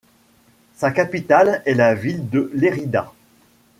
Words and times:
Sa 0.77 0.89
capitale 0.89 1.61
est 1.67 1.75
la 1.75 1.93
ville 1.93 2.27
de 2.27 2.49
Lérida. 2.55 3.13